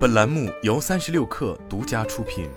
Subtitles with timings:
[0.00, 2.48] 本栏目由三十六氪独家出品。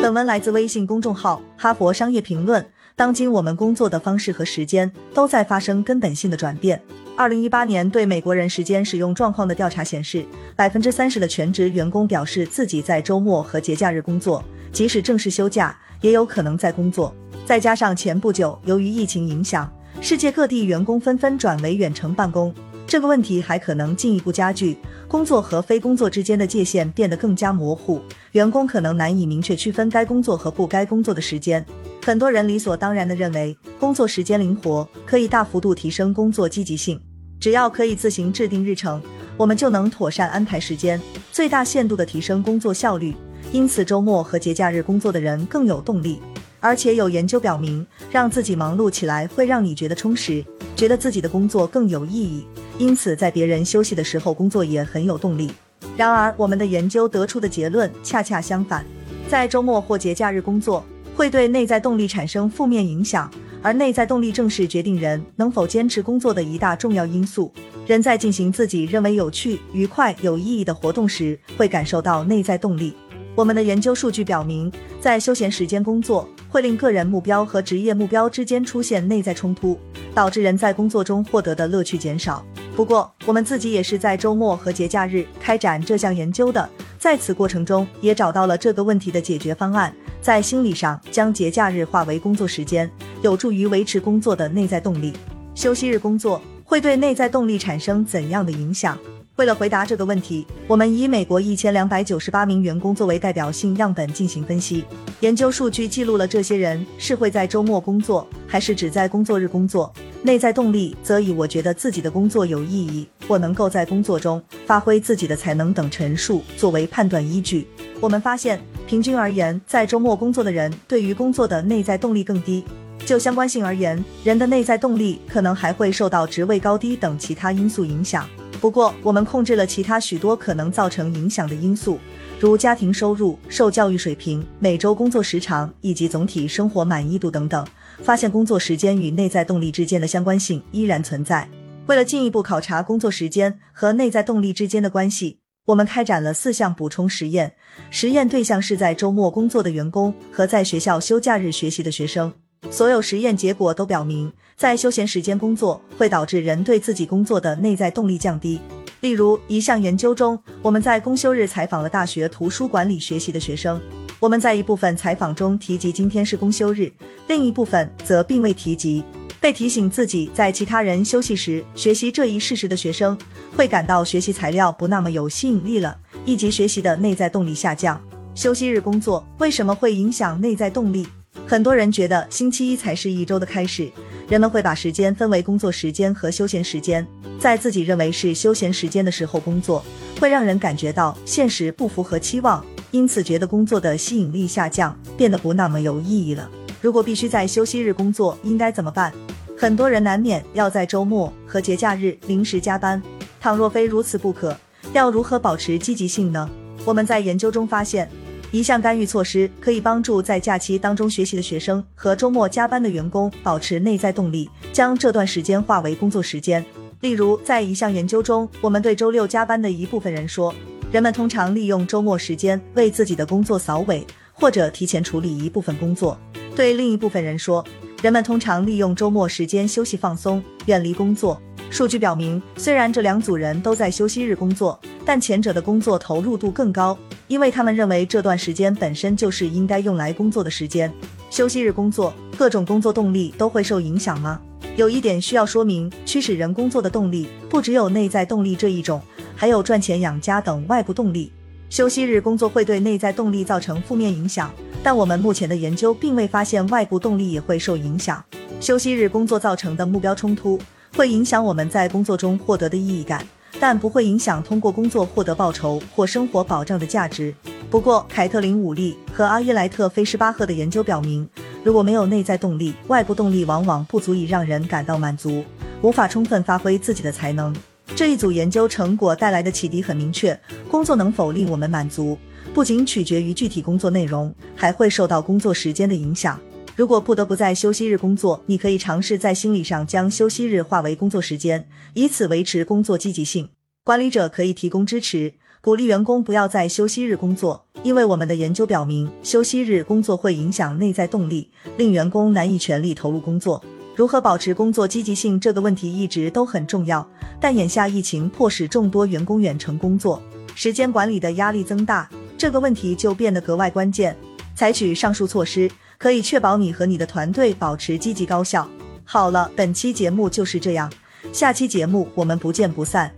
[0.00, 2.62] 本文来自微信公众号《哈佛商业评论》。
[2.96, 6.82] 当今我们工作的方式和时间都在发生根本性的转变。
[7.14, 10.24] 二零一八年对美国人时间使用状况的调查显示，
[10.56, 14.42] 百分之三十的全职员工表示自己在周末和节假日工作，
[14.72, 17.14] 即使正式休假，也有可能在工作。
[17.44, 22.54] 再加上前不久由于疫情影响，世界各地员工纷纷转为远程办公，
[22.86, 24.76] 这个问题还可能进一步加剧
[25.08, 28.00] 工作和非工作之间的界限变得更加模糊，
[28.32, 31.64] 员工可能难以明确区分该工作和不该工作的时间。
[32.04, 37.00] 很多人理所当然地认为，工作时间灵活可以大幅度提升工作积极性。
[37.40, 39.02] 只要可以自行制定日程，
[39.36, 41.00] 我们就能妥善安排时间，
[41.32, 43.14] 最大限度地提升工作效率。
[43.50, 46.20] 因此，周末和节假日工作的人更有动力。
[46.60, 50.42] 而且有研究表明，让自己忙碌起来会让你觉得充实，
[50.74, 52.46] 觉得自己的工作更有意义。
[52.78, 55.50] 因此，在别人休息的时候工作也很有动力。
[55.96, 58.84] 然而，我们的研究得出的结论恰恰相反，
[59.28, 60.84] 在周末或节假日工作。
[61.16, 63.30] 会对内在动力产生负面影响，
[63.62, 67.52] 而内在动力正是决定人能否坚持工作的一大重要因素。
[67.86, 72.96] 人在进行自己认为有趣、愉快、有意义的活动时，会感受到内在动力。
[73.36, 79.78] 我们的研究数据表明，在休闲时间工作会令个人目标和职业目标之间出现内在冲突，
[80.16, 82.44] 导致人在工作中获得的乐趣减少。
[82.76, 89.94] 不过，我们自己也是在周末和节假日开展这项研究的，在此过程中也找到了这个问题的解决方案。
[90.20, 92.90] 在心理上，将节假日化为工作时间，
[93.22, 95.12] 有助于维持工作的内在动力。
[95.54, 98.98] 休息日工作会对内在动力产生怎样的影响？
[99.36, 104.84] 为了回答这个问题，我们以美国一千两百九十八名员工作为代表性样本进行分析。
[105.20, 109.92] 研究数据记录了这些人是会在周末工作，还是只在工作日工作。
[110.22, 117.66] 内在动力则以我觉得自己的工作有意义，或能够在工作中发挥自己的才能等陈述作为判断依据。
[118.00, 118.60] 我们发现。
[118.86, 122.62] 平均而言，在周末工作的人对于工作的内在动力更低。
[123.06, 128.28] 就相关性而言，人的内在动力可能还会受到职位高低等其他因素影响。
[128.64, 131.98] 不过，我们控制了其他许多可能造成影响的因素，
[132.40, 137.62] 如家庭收入、受教育水平、每周工作时长以及总体生活满意度等等，
[137.98, 141.46] 发现工作时间与内在动力之间的相关性依然存在。
[141.88, 145.40] 为了进一步考察工作时间和内在动力之间的关系。
[145.66, 147.54] 我们开展了四项补充实验，
[147.90, 152.32] 实验对象是在周末工作的员工和在学校休假日学习的学生。
[152.70, 158.60] 所有实验结果都表明，在休闲时间工作会导致人对自己工作的内在动力降低。
[159.00, 163.80] 例如，一项研究中，我们在公休日采访了大学图书馆里学习的学生。
[164.18, 166.90] 我们在一部分采访中提及今天是公休日，
[167.28, 169.04] 另一部分则并未提及。
[169.40, 173.18] 被提醒自己在其他人休息时学习这一事实的学生，
[173.54, 175.94] 会感到学习材料不那么有吸引力了，
[176.24, 178.00] 以及学习的内在动力下降。
[178.34, 181.06] 休息日工作为什么会影响内在动力？
[181.46, 183.90] 很多人觉得星期一才是一周的开始，
[184.28, 187.06] 人们会把时间分为工作时间和休闲时间，
[187.38, 189.84] 在自己认为是休闲时间的时候工作，
[190.18, 196.50] 会让人感觉到现实不符合期望，因此觉得工作的吸引力下降，变得不那么有意义了。
[196.80, 199.12] 如果必须在休息日工作，应该怎么办？
[199.56, 203.00] 很多人难免要在周末和节假日临时加班，
[203.38, 204.56] 倘若非如此不可，
[204.94, 206.48] 要如何保持积极性呢？
[206.86, 208.10] 我们在研究中发现，
[208.54, 216.64] 一项干预措施可以帮助在假期当中学习的学生和周末加班的员工保持内在动力，将这段时间化为工作时间。
[217.00, 220.54] 例如，在一项研究中，我们对周六加班的一部分人说，
[220.92, 226.16] 人们通常利用周末时间为自己的工作扫尾，或者提前处理一部分工作。
[226.54, 227.64] 对另一部分人说。
[228.02, 231.40] 人们通常利用周末时间休息放松，远离工作。
[231.70, 236.96] 数据表明，虽然这两组人都在休息日工作，但前者的工作投入度更高，
[237.28, 240.92] 因为他们认为这段时间本身就是应该用来工作的时间。
[241.30, 244.40] 休息日工作，各种工作动力都会受影响吗？
[244.76, 249.00] 有一点需要说明：驱使人工作的动力不只有内在动力这一种，
[249.34, 251.32] 还有赚钱养家等外部动力。
[251.70, 254.52] 休息日工作会对内在动力造成负面影响。
[254.82, 258.22] 但我们目前的研究并未发现外部动力也会受影响。
[258.60, 260.58] 休息日工作造成的目标冲突
[260.94, 263.26] 会影响我们在工作中获得的意义感，
[263.66, 267.34] 但不会影响通过工作获得报酬或生活保障的价值。
[267.70, 271.26] 不过，凯特琳·伍利和阿约莱特·菲施巴赫的研究表明，
[271.62, 275.42] 如果没有内在动力，外部动力往往不足以让人感到满足，
[275.80, 277.56] 无法充分发挥自己的才能。
[277.96, 280.38] 这一组研究成果带来的启迪很明确：
[280.70, 282.18] 工作能否令我们满足？
[282.52, 286.38] 不仅取决于具体工作内容，还会受到工作时间的影响。
[286.76, 293.48] 如果不得不在休息日工作，你可以尝试在心理上将休息日化为工作时间，以此维持工作积极性。
[293.84, 303.62] 管理者可以提供支持，鼓励员工不要在休息日工作，因为我们的研究表明，休息日工作会影响内在动力，令员工难以全力投入工作。
[303.94, 307.06] 如何保持工作积极性这个问题一直都很重要，
[307.38, 310.22] 但眼下疫情迫使众多员工远程工作，
[310.54, 312.08] 时间管理的压力增大，
[312.38, 314.16] 这个问题就变得格外关键。
[314.54, 315.70] 采取上述措施。
[315.96, 318.68] 可以确保你和你的团队保持积极高效。
[319.04, 320.92] 好了，本期节目就是这样，
[321.32, 323.10] 下期节目我们不见不散。